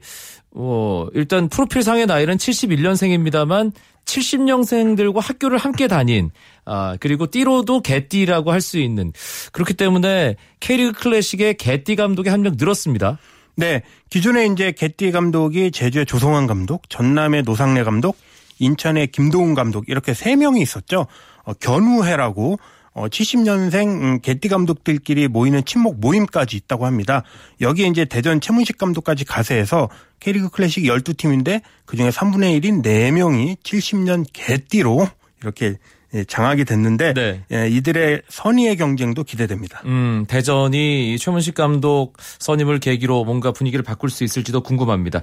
어, 0.51 1.07
일단 1.13 1.49
프로필상의 1.49 2.05
나이는 2.07 2.37
71년생입니다만 2.37 3.71
70년생들과 4.05 5.19
학교를 5.21 5.57
함께 5.57 5.87
다닌 5.87 6.31
아, 6.65 6.97
그리고 6.99 7.27
띠로도 7.27 7.81
개띠라고 7.81 8.51
할 8.51 8.61
수 8.61 8.79
있는 8.79 9.11
그렇기 9.51 9.73
때문에 9.75 10.35
K리그 10.59 10.93
클래식의 10.93 11.55
개띠 11.57 11.95
감독이 11.95 12.29
한 12.29 12.41
명 12.41 12.53
늘었습니다. 12.57 13.17
네. 13.55 13.81
기존에 14.09 14.45
이제 14.45 14.71
개띠 14.71 15.11
감독이 15.11 15.71
제주의 15.71 16.05
조성환 16.05 16.47
감독, 16.47 16.89
전남의 16.89 17.43
노상래 17.43 17.83
감독, 17.83 18.17
인천의 18.59 19.07
김도훈 19.07 19.53
감독 19.55 19.85
이렇게 19.89 20.13
세 20.13 20.35
명이 20.35 20.61
있었죠. 20.61 21.07
어, 21.43 21.53
견우회라고 21.53 22.59
어, 22.97 23.07
70년생 23.07 23.87
음, 24.01 24.19
개띠 24.21 24.49
감독들끼리 24.49 25.27
모이는 25.27 25.63
친목 25.65 25.99
모임까지 25.99 26.57
있다고 26.57 26.87
합니다. 26.87 27.21
여기에 27.61 27.87
이제 27.89 28.05
대전 28.05 28.41
최문식 28.41 28.79
감독까지 28.79 29.23
가세해서 29.23 29.87
K리그 30.19 30.49
클래식 30.49 30.83
12팀인데 30.83 31.61
그중에 31.85 32.09
3분의 32.09 32.59
1인 32.59 32.83
4명이 32.83 33.57
70년 33.61 34.25
개띠로 34.33 35.07
이렇게 35.43 35.75
예, 36.13 36.23
장악이 36.23 36.65
됐는데 36.65 37.13
네. 37.13 37.43
예, 37.51 37.69
이들의 37.69 38.23
선의의 38.29 38.77
경쟁도 38.77 39.23
기대됩니다. 39.25 39.81
음, 39.85 40.25
대전이 40.27 41.17
최문식 41.19 41.53
감독 41.53 42.13
선임을 42.39 42.79
계기로 42.79 43.25
뭔가 43.25 43.51
분위기를 43.51 43.83
바꿀 43.83 44.09
수 44.09 44.23
있을지도 44.23 44.61
궁금합니다. 44.61 45.21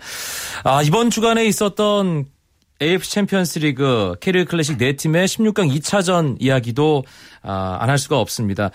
아, 0.62 0.82
이번 0.82 1.10
주간에 1.10 1.46
있었던 1.46 2.26
AFC 2.82 3.10
챔피언스 3.12 3.58
리그 3.60 4.14
K리그 4.20 4.44
클래식 4.44 4.78
네 4.78 4.94
팀의 4.96 5.26
16강 5.28 5.74
2차전 5.78 6.36
이야기도 6.40 7.04
아, 7.42 7.78
안 7.80 7.88
할 7.90 7.98
수가 7.98 8.18
없습니다. 8.18 8.70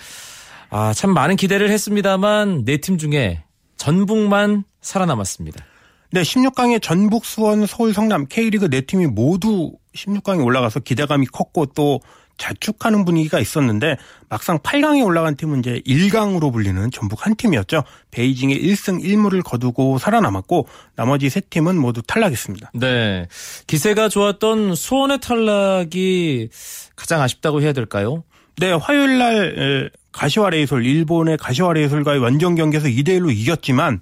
아, 0.69 0.93
참 0.93 1.13
많은 1.13 1.35
기대를 1.35 1.69
했습니다만 1.69 2.63
네 2.65 2.77
팀 2.77 2.97
중에 2.97 3.43
전북만 3.77 4.63
살아남았습니다. 4.81 5.63
네, 6.11 6.21
16강에 6.21 6.81
전북, 6.81 7.25
수원, 7.25 7.65
서울, 7.65 7.93
성남 7.93 8.25
K리그 8.27 8.69
네 8.69 8.81
팀이 8.81 9.07
모두 9.07 9.73
16강에 9.95 10.43
올라가서 10.43 10.79
기대감이 10.79 11.27
컸고 11.27 11.67
또 11.67 11.99
자축하는 12.39 13.05
분위기가 13.05 13.39
있었는데 13.39 13.97
막상 14.29 14.57
8강에 14.57 15.05
올라간 15.05 15.35
팀은 15.35 15.59
이제 15.59 15.81
1강으로 15.85 16.51
불리는 16.51 16.89
전북 16.89 17.25
한 17.25 17.35
팀이었죠. 17.35 17.83
베이징에 18.09 18.57
1승 18.57 19.03
1무를 19.03 19.43
거두고 19.43 19.99
살아남았고 19.99 20.67
나머지 20.95 21.29
세 21.29 21.41
팀은 21.41 21.77
모두 21.77 22.01
탈락했습니다. 22.01 22.71
네. 22.73 23.27
기세가 23.67 24.09
좋았던 24.09 24.73
수원의 24.73 25.19
탈락이 25.19 26.49
가장 26.95 27.21
아쉽다고 27.21 27.61
해야 27.61 27.73
될까요? 27.73 28.23
네, 28.57 28.71
화요일 28.71 29.17
날 29.19 29.91
가시와 30.11 30.49
레이솔 30.49 30.85
일본의 30.85 31.37
가시와 31.37 31.73
레이솔과의 31.73 32.19
원정 32.19 32.55
경기에서 32.55 32.87
2대 32.87 33.19
1로 33.19 33.31
이겼지만 33.33 34.01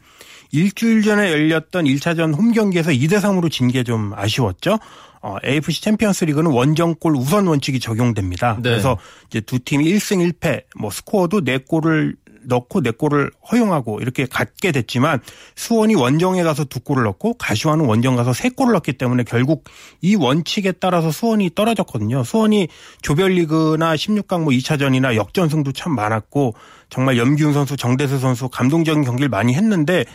일주일 0.51 1.01
전에 1.03 1.31
열렸던 1.31 1.85
1차전 1.85 2.35
홈 2.37 2.51
경기에서 2.51 2.91
2대 2.91 3.19
3으로 3.19 3.51
진 3.51 3.67
게 3.67 3.83
좀 3.83 4.13
아쉬웠죠. 4.15 4.79
어, 5.21 5.35
AFC 5.45 5.81
챔피언스 5.81 6.25
리그는 6.25 6.51
원정골 6.51 7.15
우선 7.15 7.47
원칙이 7.47 7.79
적용됩니다. 7.79 8.55
네. 8.61 8.69
그래서 8.69 8.97
이제 9.29 9.41
두 9.41 9.59
팀이 9.59 9.83
1승 9.85 10.31
1패, 10.31 10.63
뭐 10.79 10.89
스코어도 10.91 11.41
4골을 11.41 12.15
넣고 12.47 12.81
네 12.81 12.91
골을 12.91 13.31
허용하고 13.51 13.99
이렇게 14.01 14.25
같게 14.25 14.71
됐지만 14.71 15.19
수원이 15.55 15.95
원정에 15.95 16.43
가서 16.43 16.65
두 16.65 16.79
골을 16.79 17.03
넣고 17.03 17.35
가시와는 17.35 17.85
원정 17.85 18.15
가서 18.15 18.33
세 18.33 18.49
골을 18.49 18.73
넣었기 18.73 18.93
때문에 18.93 19.23
결국 19.23 19.65
이 20.01 20.15
원칙에 20.15 20.71
따라서 20.73 21.11
수원이 21.11 21.51
떨어졌거든요. 21.55 22.23
수원이 22.23 22.67
조별리그나 23.01 23.95
16강 23.95 24.41
뭐 24.41 24.53
2차전이나 24.53 25.15
역전승도 25.15 25.71
참 25.73 25.95
많았고 25.95 26.55
정말 26.89 27.17
염기훈 27.17 27.53
선수, 27.53 27.75
정대수 27.75 28.19
선수 28.19 28.49
감동적인 28.49 29.03
경기를 29.03 29.29
많이 29.29 29.53
했는데 29.53 30.05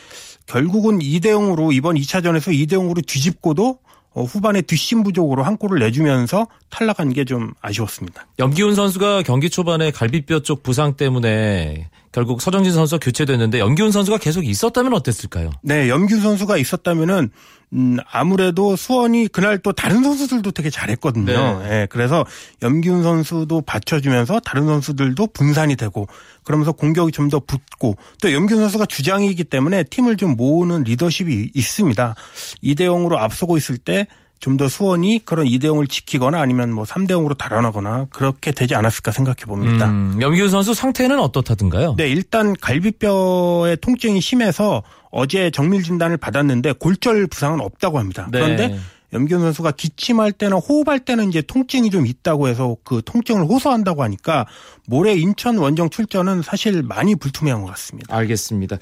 결국은 0.46 0.98
2대 0.98 1.26
0으로 1.26 1.72
이번 1.72 1.96
2차전에서 1.96 2.52
2대 2.52 2.72
0으로 2.72 3.06
뒤집고도 3.06 3.78
어, 4.14 4.24
후반에 4.24 4.60
뒷심 4.60 5.02
부족으로 5.04 5.42
한 5.42 5.56
골을 5.56 5.78
내주면서 5.78 6.46
탈락한 6.70 7.12
게 7.14 7.22
좀 7.24 7.52
아쉬웠습니다. 7.60 8.26
염기훈 8.40 8.74
선수가 8.74 9.22
경기 9.22 9.48
초반에 9.48 9.90
갈비뼈 9.90 10.40
쪽 10.40 10.62
부상 10.62 10.96
때문에 10.96 11.88
결국 12.12 12.42
서정진 12.42 12.72
선수가 12.72 13.00
교체됐는데 13.02 13.58
염기훈 13.58 13.90
선수가 13.90 14.18
계속 14.18 14.44
있었다면 14.44 14.92
어땠을까요? 14.94 15.50
네, 15.62 15.88
염기훈 15.88 16.20
선수가 16.22 16.58
있었다면은 16.58 17.30
음, 17.74 17.96
아무래도 18.10 18.76
수원이 18.76 19.28
그날 19.28 19.58
또 19.58 19.72
다른 19.72 20.02
선수들도 20.02 20.50
되게 20.50 20.68
잘했거든요. 20.68 21.62
네. 21.62 21.68
네, 21.68 21.86
그래서 21.88 22.26
염기훈 22.60 23.02
선수도 23.02 23.62
받쳐주면서 23.62 24.40
다른 24.40 24.66
선수들도 24.66 25.28
분산이 25.28 25.76
되고 25.76 26.06
그러면서 26.44 26.72
공격이 26.72 27.12
좀 27.12 27.32
더 27.32 27.40
붙고 27.40 27.96
또 28.20 28.30
염기훈 28.30 28.60
선수가 28.60 28.84
주장이기 28.86 29.44
때문에 29.44 29.84
팀을 29.84 30.18
좀 30.18 30.36
모으는 30.36 30.82
리더십이 30.82 31.52
있습니다. 31.54 32.14
2대 32.62 32.80
0으로 32.80 33.16
앞서고 33.16 33.56
있을 33.56 33.78
때 33.78 34.06
좀 34.42 34.56
더 34.56 34.68
수원이 34.68 35.24
그런 35.24 35.46
2대 35.46 35.64
0을 35.66 35.88
지키거나 35.88 36.40
아니면 36.40 36.72
뭐 36.72 36.84
3대 36.84 37.12
0으로 37.12 37.38
달아나거나 37.38 38.08
그렇게 38.10 38.50
되지 38.50 38.74
않았을까 38.74 39.12
생각해 39.12 39.44
봅니다. 39.46 39.88
음, 39.88 40.18
염기훈 40.20 40.50
선수 40.50 40.74
상태는 40.74 41.18
어떻다든가요? 41.20 41.94
네, 41.96 42.08
일단 42.08 42.52
갈비뼈의 42.60 43.78
통증이 43.78 44.20
심해서 44.20 44.82
어제 45.10 45.50
정밀 45.50 45.84
진단을 45.84 46.16
받았는데 46.16 46.72
골절 46.72 47.28
부상은 47.28 47.60
없다고 47.60 47.98
합니다. 48.00 48.28
네. 48.32 48.40
그런데 48.40 48.78
염기훈 49.12 49.42
선수가 49.42 49.72
기침할 49.72 50.32
때나 50.32 50.56
호흡할 50.56 51.00
때는 51.00 51.28
이제 51.28 51.42
통증이 51.42 51.90
좀 51.90 52.06
있다고 52.06 52.48
해서 52.48 52.76
그 52.84 53.02
통증을 53.04 53.44
호소한다고 53.44 54.02
하니까 54.02 54.46
모레 54.86 55.14
인천 55.14 55.58
원정 55.58 55.90
출전은 55.90 56.42
사실 56.42 56.82
많이 56.82 57.14
불투명한 57.14 57.62
것 57.62 57.70
같습니다. 57.72 58.16
알겠습니다. 58.16 58.78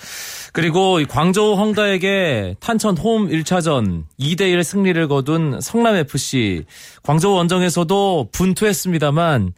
그리고 0.52 1.00
광저우 1.08 1.54
헝다에게 1.56 2.56
탄천 2.60 2.96
홈 2.96 3.28
1차전 3.28 4.04
2대 4.18 4.52
1 4.52 4.62
승리를 4.62 5.08
거둔 5.08 5.60
성남FC 5.60 6.64
광저우 7.02 7.34
원정에서도 7.34 8.28
분투했습니다만 8.32 9.52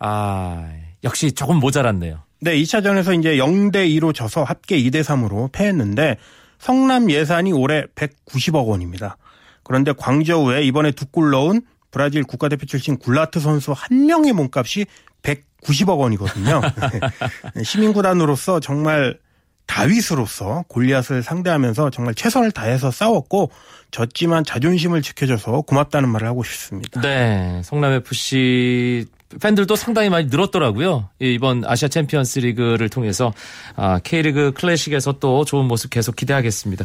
아 0.00 0.68
역시 1.04 1.32
조금 1.32 1.56
모자랐네요. 1.56 2.26
네, 2.40 2.56
2차전에서 2.56 3.18
이제 3.18 3.36
0대 3.36 3.88
2로 3.98 4.14
져서 4.14 4.44
합계 4.44 4.76
2대 4.82 5.02
3으로 5.02 5.50
패했는데 5.52 6.16
성남 6.58 7.10
예산이 7.10 7.52
올해 7.52 7.84
190억 7.94 8.66
원입니다. 8.66 9.16
그런데 9.66 9.92
광저우에 9.92 10.62
이번에 10.62 10.92
두 10.92 11.06
골 11.10 11.30
넣은 11.30 11.62
브라질 11.90 12.24
국가대표 12.24 12.66
출신 12.66 12.98
굴라트 12.98 13.40
선수 13.40 13.72
한 13.74 14.06
명의 14.06 14.32
몸값이 14.32 14.86
190억 15.22 15.98
원이거든요. 15.98 16.60
네, 17.54 17.62
시민구단으로서 17.64 18.60
정말 18.60 19.18
다윗으로서 19.66 20.64
골리앗을 20.68 21.22
상대하면서 21.22 21.90
정말 21.90 22.14
최선을 22.14 22.52
다해서 22.52 22.90
싸웠고 22.90 23.50
졌지만 23.90 24.44
자존심을 24.44 25.02
지켜줘서 25.02 25.62
고맙다는 25.62 26.08
말을 26.08 26.28
하고 26.28 26.44
싶습니다. 26.44 27.00
네, 27.00 27.60
성남 27.64 27.92
FC 27.92 29.06
팬들도 29.40 29.74
상당히 29.76 30.08
많이 30.08 30.26
늘었더라고요. 30.26 31.08
이번 31.18 31.64
아시아 31.64 31.88
챔피언스 31.88 32.40
리그를 32.40 32.88
통해서 32.88 33.32
아, 33.74 33.98
K리그 33.98 34.52
클래식에서 34.52 35.18
또 35.20 35.44
좋은 35.44 35.66
모습 35.66 35.90
계속 35.90 36.16
기대하겠습니다. 36.16 36.84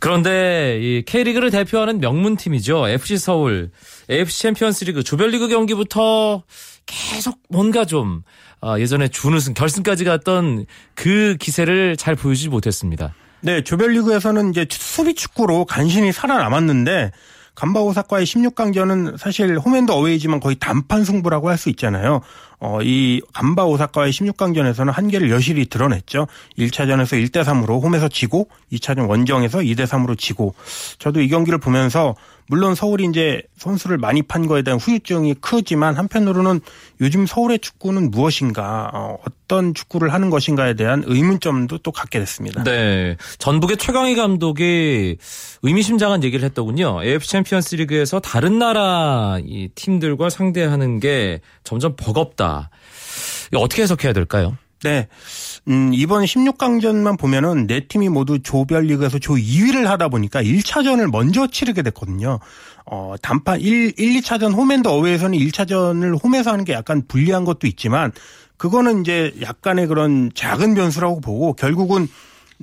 그런데 0.00 0.78
이 0.80 1.02
K리그를 1.06 1.50
대표하는 1.50 2.00
명문팀이죠. 2.00 2.88
FC 2.88 3.18
서울 3.18 3.70
AFC 4.10 4.42
챔피언스 4.42 4.84
리그 4.84 5.02
조별리그 5.02 5.48
경기부터 5.48 6.42
계속 6.86 7.38
뭔가 7.48 7.84
좀 7.84 8.22
아, 8.60 8.78
예전에 8.78 9.08
준우승 9.08 9.54
결승까지 9.54 10.04
갔던 10.04 10.66
그 10.94 11.36
기세를 11.38 11.96
잘 11.96 12.14
보여주지 12.16 12.48
못했습니다. 12.48 13.14
네, 13.40 13.62
조별리그에서는 13.62 14.50
이제 14.50 14.66
수비 14.70 15.14
축구로 15.14 15.66
간신히 15.66 16.10
살아남았는데 16.12 17.12
간바 17.56 17.80
오사카의 17.80 18.24
16강전은 18.26 19.18
사실 19.18 19.58
홈앤드 19.58 19.90
어웨이지만 19.90 20.40
거의 20.40 20.56
단판 20.56 21.04
승부라고 21.04 21.48
할 21.48 21.56
수 21.56 21.70
있잖아요. 21.70 22.20
어, 22.58 22.80
이 22.82 23.20
간바 23.32 23.64
오사카와의 23.64 24.12
16강전에서는 24.12 24.90
한계를 24.90 25.30
여실히 25.30 25.66
드러냈죠. 25.66 26.26
1차전에서 26.58 27.22
1대 27.22 27.44
3으로 27.44 27.82
홈에서 27.82 28.08
지고 28.08 28.48
2차전 28.72 29.08
원정에서 29.08 29.58
2대 29.58 29.86
3으로 29.86 30.18
지고 30.18 30.54
저도 30.98 31.20
이 31.20 31.28
경기를 31.28 31.58
보면서 31.58 32.14
물론 32.48 32.74
서울이 32.74 33.06
이제 33.06 33.42
선수를 33.58 33.98
많이 33.98 34.22
판 34.22 34.46
거에 34.46 34.62
대한 34.62 34.78
후유증이 34.78 35.34
크지만 35.40 35.96
한편으로는 35.96 36.60
요즘 37.00 37.26
서울의 37.26 37.58
축구는 37.58 38.10
무엇인가 38.10 38.90
어, 38.94 39.18
떤 39.48 39.74
축구를 39.74 40.12
하는 40.12 40.30
것인가에 40.30 40.74
대한 40.74 41.02
의문점도 41.06 41.78
또 41.78 41.92
갖게 41.92 42.18
됐습니다. 42.18 42.64
네. 42.64 43.16
전북의 43.38 43.76
최강희 43.76 44.16
감독이 44.16 45.18
의미심장한 45.62 46.24
얘기를 46.24 46.44
했더군요. 46.44 47.02
AFC 47.02 47.30
챔피언스 47.30 47.76
리그에서 47.76 48.20
다른 48.20 48.58
나라 48.58 49.38
이 49.44 49.68
팀들과 49.74 50.30
상대하는 50.30 51.00
게 51.00 51.40
점점 51.64 51.94
버겁다. 51.96 52.45
어떻게 53.54 53.82
해석해야 53.82 54.12
될까요? 54.12 54.56
네. 54.82 55.08
음, 55.68 55.90
이번 55.92 56.24
16강전만 56.24 57.18
보면은 57.18 57.66
네 57.66 57.80
팀이 57.80 58.08
모두 58.08 58.40
조별리그에서 58.40 59.18
조 59.18 59.34
2위를 59.34 59.84
하다 59.84 60.08
보니까 60.08 60.42
1차전을 60.42 61.10
먼저 61.10 61.46
치르게 61.46 61.82
됐거든요. 61.82 62.38
어, 62.84 63.14
단판 63.20 63.60
1, 63.60 63.94
1, 63.96 64.20
2차전 64.20 64.54
홈앤드 64.54 64.86
어웨이에서는 64.86 65.36
1차전을 65.38 66.22
홈에서 66.22 66.52
하는 66.52 66.64
게 66.64 66.72
약간 66.72 67.02
불리한 67.08 67.44
것도 67.44 67.66
있지만 67.66 68.12
그거는 68.58 69.00
이제 69.00 69.34
약간의 69.42 69.86
그런 69.88 70.30
작은 70.34 70.74
변수라고 70.74 71.20
보고 71.20 71.54
결국은 71.54 72.06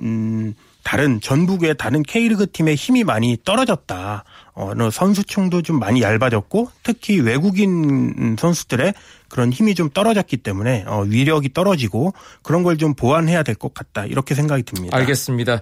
음, 0.00 0.54
다른 0.82 1.20
전북의 1.20 1.76
다른 1.78 2.02
K리그 2.02 2.50
팀의 2.52 2.74
힘이 2.74 3.04
많이 3.04 3.36
떨어졌다. 3.44 4.24
어느 4.52 4.90
선수층도 4.90 5.62
좀 5.62 5.78
많이 5.78 6.02
얇아졌고 6.02 6.70
특히 6.82 7.20
외국인 7.20 8.36
선수들의 8.38 8.94
그런 9.34 9.52
힘이 9.52 9.74
좀 9.74 9.90
떨어졌기 9.90 10.36
때문에 10.38 10.84
어, 10.86 11.00
위력이 11.02 11.52
떨어지고 11.52 12.14
그런 12.42 12.62
걸 12.62 12.76
좀 12.76 12.94
보완해야 12.94 13.42
될 13.42 13.56
것 13.56 13.74
같다 13.74 14.06
이렇게 14.06 14.34
생각이 14.36 14.62
듭니다. 14.62 14.96
알겠습니다. 14.96 15.60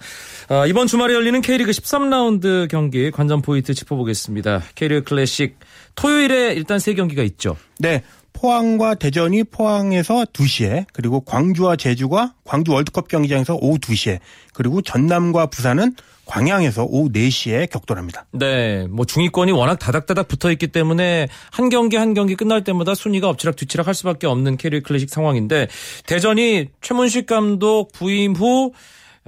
어, 0.50 0.66
이번 0.66 0.86
주말에 0.86 1.14
열리는 1.14 1.40
K리그 1.40 1.70
13라운드 1.70 2.68
경기 2.68 3.10
관전 3.10 3.40
포인트 3.40 3.72
짚어보겠습니다. 3.72 4.62
K리그 4.74 5.04
클래식 5.04 5.56
토요일에 5.94 6.52
일단 6.52 6.78
세 6.78 6.92
경기가 6.92 7.22
있죠. 7.22 7.56
네. 7.78 8.02
포항과 8.34 8.94
대전이 8.96 9.44
포항에서 9.44 10.24
2시에 10.32 10.86
그리고 10.92 11.20
광주와 11.20 11.76
제주가 11.76 12.34
광주 12.44 12.72
월드컵 12.72 13.08
경기장에서 13.08 13.56
오후 13.60 13.78
2시에 13.78 14.18
그리고 14.52 14.82
전남과 14.82 15.46
부산은 15.46 15.94
광양에서 16.32 16.84
오후 16.84 17.10
4시에 17.12 17.68
격돌합니다. 17.68 18.24
네. 18.32 18.86
뭐 18.88 19.04
중위권이 19.04 19.52
워낙 19.52 19.78
다닥다닥 19.78 20.28
붙어 20.28 20.50
있기 20.52 20.68
때문에 20.68 21.28
한 21.50 21.68
경기 21.68 21.96
한 21.96 22.14
경기 22.14 22.36
끝날 22.36 22.64
때마다 22.64 22.94
순위가 22.94 23.28
엎치락 23.28 23.56
뒤치락 23.56 23.86
할 23.86 23.92
수밖에 23.92 24.26
없는 24.26 24.56
K리그 24.56 24.82
클래식 24.82 25.10
상황인데 25.10 25.68
대전이 26.06 26.70
최문식 26.80 27.26
감독 27.26 27.92
부임 27.92 28.34
후 28.34 28.47
첫 28.47 28.72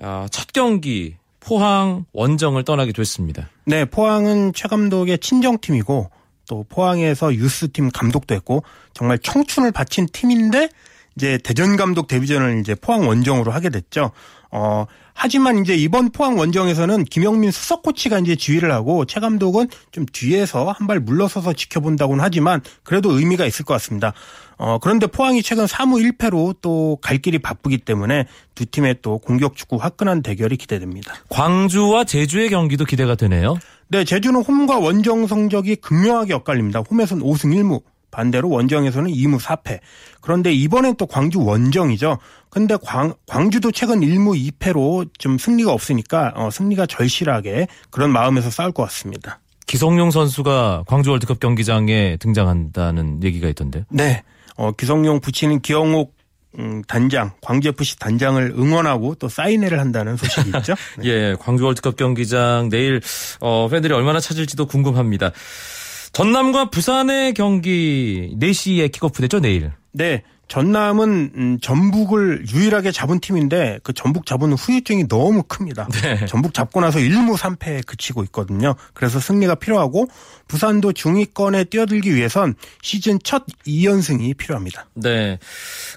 아, 0.01 0.27
경기 0.55 1.17
포항 1.41 2.07
원정을 2.15 2.65
떠나게 2.65 2.93
됐습니다. 2.93 3.51
네, 3.67 3.85
포항은 3.85 4.55
최 4.55 4.67
감독의 4.67 5.19
친정팀이고 5.19 6.11
또 6.49 6.65
포항에서 6.71 7.35
유스팀 7.35 7.91
감독도 7.91 8.35
했고 8.35 8.63
정말 8.95 9.19
청춘을 9.19 9.73
바친 9.73 10.07
팀인데 10.11 10.71
이제 11.17 11.39
대전 11.43 11.77
감독 11.77 12.07
데뷔전을 12.09 12.61
이제 12.61 12.75
포항 12.75 13.07
원정으로 13.09 13.53
하게 13.53 13.71
됐죠. 13.71 14.11
어, 14.51 14.87
하지만 15.15 15.59
이제 15.59 15.75
이번 15.75 16.11
포항 16.11 16.39
원정에서는 16.39 17.05
김영민 17.05 17.51
수석 17.51 17.83
코치가 17.83 18.19
이제 18.21 18.37
지휘를 18.37 18.71
하고 18.73 19.05
최 19.05 19.19
감독은 19.21 19.69
좀 19.91 20.07
뒤에서 20.13 20.71
한 20.71 20.87
발 20.87 21.01
물러서서 21.01 21.53
지켜본다고는 21.55 22.23
하지만 22.23 22.61
그래도 22.83 23.11
의미가 23.19 23.47
있을 23.47 23.65
것 23.65 23.75
같습니다. 23.75 24.13
어, 24.57 24.79
그런데 24.79 25.07
포항이 25.09 25.43
최근 25.43 25.65
3무 25.67 26.17
1패로 26.19 26.61
또 26.61 26.97
갈 27.01 27.19
길이 27.19 27.39
바쁘기 27.39 27.79
때문에 27.79 28.27
두 28.55 28.67
팀의 28.67 28.97
또 29.03 29.19
공격 29.19 29.57
축구 29.57 29.77
화끈한 29.77 30.23
대결이 30.23 30.57
기대됩니다. 30.57 31.15
광주와 31.29 32.05
제주의 32.05 32.49
경기도 32.49 32.85
기대가 32.85 33.15
되네요. 33.17 33.59
네, 33.89 34.05
제주는 34.05 34.41
홈과 34.41 34.79
원정 34.79 35.27
성적이 35.27 35.77
극명하게 35.77 36.35
엇갈립니다. 36.35 36.81
홈에서는 36.89 37.23
5승 37.25 37.55
1무, 37.57 37.83
반대로 38.15 38.49
원정에서는 38.49 39.11
2무 39.11 39.41
4패. 39.41 39.81
그런데 40.21 40.53
이번엔 40.53 40.97
또 40.97 41.07
광주 41.07 41.43
원정이죠. 41.43 42.19
근데 42.49 42.77
광, 42.83 43.15
광주도 43.27 43.73
최근 43.73 44.01
1무 44.01 44.53
2패로 44.53 45.09
좀 45.19 45.37
승리가 45.39 45.73
없으니까 45.73 46.33
어, 46.37 46.51
승리가 46.51 46.87
절실하게 46.87 47.67
그런 47.91 48.11
마음에서 48.11 48.51
싸울 48.51 48.73
것 48.73 48.85
같습니다. 48.85 49.41
기성용 49.67 50.11
선수가 50.11 50.85
광주 50.87 51.11
월드컵 51.11 51.41
경기장에 51.41 52.17
등장한다는 52.19 53.23
얘기가 53.23 53.49
있던데요. 53.49 53.85
네. 53.91 54.23
어, 54.57 54.73
기성용 54.73 55.21
부치는 55.21 55.61
기영옥 55.61 56.15
음, 56.59 56.83
단장, 56.87 57.33
광주 57.41 57.69
FC 57.71 57.99
단장을 57.99 58.55
응원하고 58.57 59.17
또 59.17 59.29
사인회를 59.29 59.81
한다는 59.81 60.17
소식이 60.17 60.53
있죠. 60.59 60.75
네. 60.99 61.09
예, 61.09 61.37
광주 61.41 61.65
월드컵 61.65 61.97
경기장 61.97 62.69
내일 62.71 63.01
어, 63.41 63.69
팬들이 63.69 63.93
얼마나 63.93 64.21
찾을지도 64.21 64.67
궁금합니다. 64.67 65.33
전남과 66.15 66.71
부산의 66.71 67.35
경기 67.35 68.37
4시에 68.41 68.91
킥오프 68.93 69.21
되죠 69.23 69.41
내일. 69.41 69.73
네. 69.93 70.23
전남은 70.47 71.33
음, 71.35 71.59
전북을 71.61 72.47
유일하게 72.53 72.93
잡은 72.93 73.19
팀인데 73.19 73.81
그 73.83 73.93
전북 73.93 74.25
잡은 74.25 74.53
후유증이 74.53 75.09
너무 75.09 75.43
큽니다. 75.43 75.89
네. 76.03 76.25
전북 76.27 76.55
잡고 76.55 76.81
나서 76.81 77.01
1무 77.01 77.37
3패에 77.37 77.85
그치고 77.85 78.23
있거든요. 78.25 78.77
그래서 78.93 79.19
승리가 79.19 79.57
필요하고 79.57 80.07
부산도 80.47 80.93
중위권에 80.93 81.65
뛰어들기 81.65 82.15
위해선 82.15 82.55
시즌 82.83 83.19
첫 83.25 83.45
2연승이 83.67 84.37
필요합니다. 84.37 84.87
네. 84.95 85.39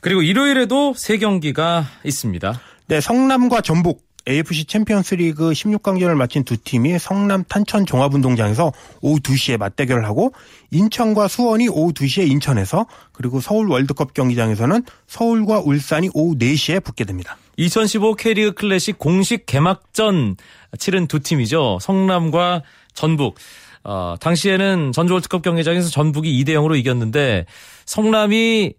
그리고 0.02 0.24
일요일에도 0.24 0.96
세 0.96 1.18
경기가 1.18 1.86
있습니다. 2.04 2.60
네, 2.88 3.02
성남과 3.02 3.62
전북 3.62 4.07
AFC 4.28 4.66
챔피언스리그 4.66 5.52
16강전을 5.52 6.16
마친 6.16 6.44
두 6.44 6.58
팀이 6.58 7.00
성남 7.00 7.44
탄천 7.46 7.86
종합운동장에서 7.86 8.74
오후 9.02 9.20
2시에 9.20 9.58
맞대결을 9.58 10.06
하고 10.06 10.34
인천과 10.72 11.28
수원이 11.28 11.70
오후 11.70 11.94
2시에 11.94 12.30
인천에서 12.30 12.86
그리고 13.14 13.40
서울 13.40 13.70
월드컵 13.70 14.14
경기장에서는 14.14 14.84
서울과 15.08 15.60
울산이 15.60 16.10
오후 16.14 16.36
4시에 16.38 16.84
붙게 16.84 17.06
됩니다. 17.06 17.38
2015 17.56 18.16
K리그 18.16 18.54
클래식 18.54 19.00
공식 19.00 19.46
개막전 19.46 20.36
치른 20.78 21.08
두 21.08 21.20
팀이죠. 21.20 21.80
성남과 21.82 22.64
전북. 22.94 23.36
어, 23.84 24.16
당시에는 24.20 24.92
전주 24.92 25.14
월드컵 25.14 25.42
경기장에서 25.44 25.90
전북이 25.90 26.44
2대 26.44 26.50
0으로 26.50 26.78
이겼는데 26.78 27.46
성남이 27.86 28.74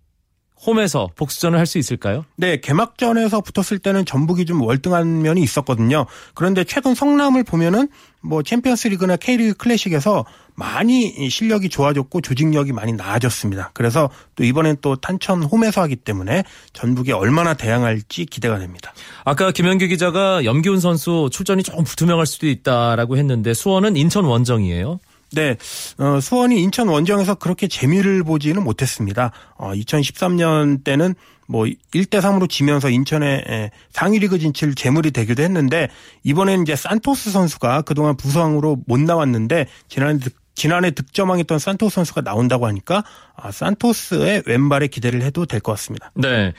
홈에서 0.66 1.08
복수전을 1.16 1.58
할 1.58 1.68
수 1.68 1.78
있을까요? 1.78 2.24
네, 2.36 2.58
개막전에서 2.60 3.42
붙었을 3.42 3.78
때는 3.78 4.06
전북이 4.06 4.46
좀 4.46 4.62
월등한 4.62 5.20
면이 5.20 5.42
있었거든요. 5.42 6.06
그런데 6.34 6.64
최근 6.64 6.94
성남을 6.94 7.44
보면은 7.44 7.88
뭐 8.22 8.42
챔피언스리그나 8.42 9.16
K리그 9.16 9.54
클래식에서 9.54 10.24
많이 10.54 11.28
실력이 11.30 11.68
좋아졌고 11.68 12.20
조직력이 12.22 12.72
많이 12.72 12.92
나아졌습니다. 12.92 13.70
그래서 13.74 14.10
또 14.34 14.44
이번엔 14.44 14.78
또 14.80 14.96
탄천 14.96 15.44
홈에서 15.44 15.82
하기 15.82 15.96
때문에 15.96 16.42
전북이 16.72 17.12
얼마나 17.12 17.54
대항할지 17.54 18.24
기대가 18.24 18.58
됩니다. 18.58 18.92
아까 19.24 19.52
김현규 19.52 19.86
기자가 19.86 20.44
염기훈 20.44 20.80
선수 20.80 21.28
출전이 21.30 21.62
조금 21.62 21.84
불투명할 21.84 22.26
수도 22.26 22.48
있다라고 22.48 23.18
했는데 23.18 23.54
수원은 23.54 23.96
인천 23.96 24.24
원정이에요. 24.24 24.98
네, 25.32 25.56
어, 25.98 26.20
수원이 26.20 26.60
인천 26.62 26.88
원정에서 26.88 27.34
그렇게 27.36 27.68
재미를 27.68 28.22
보지는 28.24 28.62
못했습니다. 28.64 29.30
어, 29.56 29.72
2013년 29.72 30.84
때는 30.84 31.14
뭐 31.46 31.64
1대 31.64 32.20
3으로 32.20 32.48
지면서 32.48 32.90
인천의 32.90 33.70
상위 33.90 34.18
리그 34.18 34.38
진출 34.38 34.74
재물이 34.74 35.10
되기도 35.12 35.42
했는데 35.42 35.88
이번엔 36.22 36.62
이제 36.62 36.76
산토스 36.76 37.30
선수가 37.30 37.82
그동안 37.82 38.16
부상으로 38.16 38.78
못 38.86 39.00
나왔는데 39.00 39.66
지난해 39.88 40.18
지난해 40.54 40.90
득점왕했던 40.90 41.58
산토스 41.58 41.94
선수가 41.94 42.22
나온다고 42.22 42.66
하니까 42.66 43.04
아, 43.36 43.50
산토스의 43.52 44.42
왼발에 44.46 44.88
기대를 44.88 45.22
해도 45.22 45.46
될 45.46 45.60
것 45.60 45.72
같습니다. 45.72 46.10
네. 46.16 46.52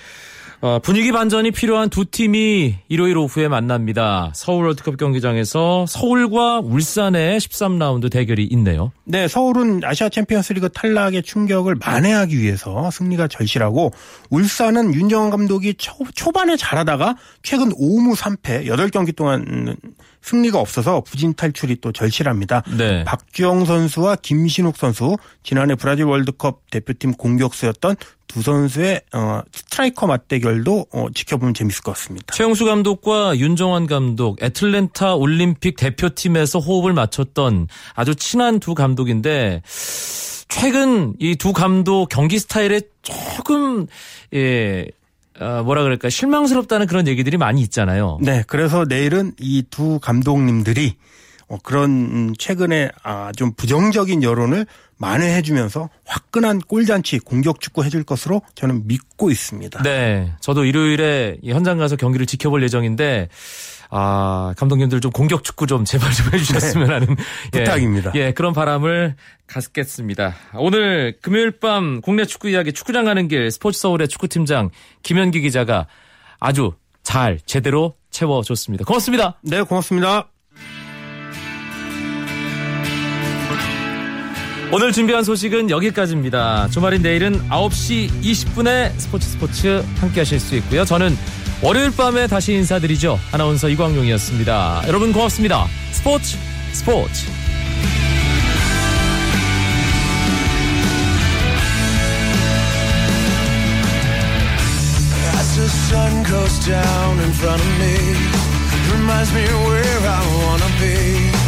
어, 0.61 0.77
분위기 0.79 1.13
반전이 1.13 1.51
필요한 1.51 1.89
두 1.89 2.03
팀이 2.03 2.75
일요일 2.89 3.17
오후에 3.17 3.47
만납니다. 3.47 4.31
서울 4.35 4.65
월드컵 4.65 4.97
경기장에서 4.97 5.85
서울과 5.87 6.59
울산의 6.59 7.39
13라운드 7.39 8.11
대결이 8.11 8.43
있네요. 8.51 8.91
네, 9.05 9.29
서울은 9.29 9.79
아시아 9.85 10.09
챔피언스리그 10.09 10.69
탈락의 10.69 11.23
충격을 11.23 11.75
만회하기 11.75 12.37
위해서 12.37 12.91
승리가 12.91 13.29
절실하고 13.29 13.93
울산은 14.29 14.93
윤정환 14.93 15.29
감독이 15.29 15.75
초, 15.75 15.93
초반에 16.13 16.57
잘하다가 16.57 17.15
최근 17.41 17.69
5무 17.69 18.17
3패 18.17 18.65
8경기 18.65 19.15
동안 19.15 19.77
승리가 20.21 20.59
없어서 20.59 21.01
부진 21.01 21.33
탈출이 21.33 21.77
또 21.81 21.91
절실합니다. 21.91 22.63
네. 22.77 23.03
박주영 23.03 23.65
선수와 23.65 24.17
김신욱 24.17 24.77
선수 24.77 25.15
지난해 25.43 25.75
브라질 25.75 26.05
월드컵 26.05 26.69
대표팀 26.71 27.13
공격수였던 27.13 27.95
두 28.27 28.41
선수의 28.43 29.01
어, 29.13 29.41
스트라이커 29.51 30.05
맞대결도 30.05 30.85
어, 30.93 31.07
지켜보면 31.13 31.53
재밌을 31.55 31.81
것 31.83 31.93
같습니다. 31.93 32.33
최용수 32.33 32.65
감독과 32.65 33.37
윤정환 33.37 33.87
감독 33.87 34.41
애틀랜타 34.43 35.15
올림픽 35.15 35.77
대표팀에서 35.77 36.59
호흡을 36.59 36.93
맞췄던 36.93 37.67
아주 37.95 38.15
친한 38.15 38.59
두 38.59 38.75
감독인데 38.75 39.63
최근 40.47 41.13
이 41.19 41.35
두 41.35 41.53
감독 41.53 42.09
경기 42.09 42.37
스타일에 42.39 42.81
조금 43.01 43.87
예 44.33 44.87
어, 45.39 45.63
뭐라 45.63 45.83
그럴까 45.83 46.09
실망스럽다는 46.09 46.87
그런 46.87 47.07
얘기들이 47.07 47.37
많이 47.37 47.61
있잖아요. 47.61 48.17
네, 48.21 48.43
그래서 48.47 48.85
내일은 48.87 49.33
이 49.39 49.63
두 49.69 49.99
감독님들이 49.99 50.95
어, 51.47 51.57
그런 51.63 52.33
최근에 52.37 52.89
아, 53.03 53.31
좀 53.35 53.53
부정적인 53.53 54.21
여론을 54.23 54.65
만회해주면서 54.97 55.89
화끈한 56.05 56.59
골잔치 56.59 57.19
공격 57.19 57.61
축구 57.61 57.83
해줄 57.83 58.03
것으로 58.03 58.41
저는 58.55 58.87
믿고 58.87 59.31
있습니다. 59.31 59.81
네, 59.83 60.33
저도 60.41 60.65
일요일에 60.65 61.37
현장 61.45 61.77
가서 61.77 61.95
경기를 61.95 62.25
지켜볼 62.25 62.61
예정인데 62.63 63.29
아, 63.91 64.53
감독님들 64.57 65.01
좀 65.01 65.11
공격 65.11 65.43
축구 65.43 65.65
좀 65.65 65.83
제발 65.83 66.11
좀 66.13 66.31
해주셨으면 66.31 66.87
네. 66.87 66.93
하는 66.93 67.07
예, 67.55 67.59
부탁입니다. 67.59 68.11
예, 68.15 68.31
그런 68.31 68.53
바람을 68.53 69.15
갖겠습니다. 69.47 70.35
오늘 70.53 71.17
금요일 71.21 71.51
밤 71.51 72.01
국내 72.01 72.25
축구 72.25 72.49
이야기 72.49 72.71
축구장 72.71 73.05
가는 73.05 73.27
길 73.27 73.49
스포츠 73.49 73.79
서울의 73.79 74.07
축구팀장 74.07 74.69
김현기 75.01 75.41
기자가 75.41 75.87
아주 76.39 76.73
잘 77.01 77.39
제대로 77.45 77.95
채워줬습니다. 78.11 78.85
고맙습니다. 78.85 79.39
네, 79.41 79.61
고맙습니다. 79.63 80.29
오늘 84.71 84.91
준비한 84.91 85.23
소식은 85.23 85.71
여기까지입니다. 85.71 86.67
주말인 86.69 87.01
내일은 87.01 87.39
9시 87.49 88.21
20분에 88.21 88.91
스포츠 88.99 89.27
스포츠 89.27 89.83
함께 89.97 90.19
하실 90.19 90.39
수 90.39 90.55
있고요. 90.57 90.85
저는 90.85 91.17
월요일 91.61 91.91
밤에 91.95 92.27
다시 92.27 92.53
인사드리죠. 92.53 93.19
아나운서 93.31 93.67
이광용이었습니다. 93.69 94.83
여러분 94.87 95.11
고맙습니다. 95.11 95.67
스포츠 95.91 96.37
스포츠 96.71 97.25
sun 105.89 106.23
goes 106.23 106.59
down 106.65 107.19
in 107.19 107.31
front 107.33 107.61
of 107.61 107.79
me 107.79 107.95
reminds 108.91 109.33
me 109.33 109.41
where 109.41 109.99
I 110.05 110.21
wanna 110.37 110.69
be 110.79 111.38